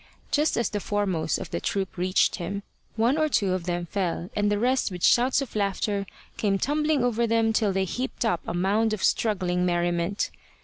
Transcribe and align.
Just 0.31 0.57
as 0.57 0.71
the 0.71 0.79
foremost 0.79 1.37
of 1.37 1.51
the 1.51 1.61
troop 1.61 1.95
reached 1.95 2.37
him, 2.37 2.63
one 2.95 3.19
or 3.19 3.29
two 3.29 3.53
of 3.53 3.65
them 3.65 3.85
fell, 3.85 4.31
and 4.35 4.49
the 4.51 4.57
rest 4.57 4.89
with 4.89 5.03
shouts 5.05 5.43
of 5.43 5.55
laughter 5.55 6.07
came 6.37 6.57
tumbling 6.57 7.03
over 7.03 7.27
them 7.27 7.53
till 7.53 7.71
they 7.71 7.85
heaped 7.85 8.25
up 8.25 8.41
a 8.47 8.53
mound 8.55 8.93
of 8.93 9.03
struggling 9.03 9.63
merriment. 9.63 10.31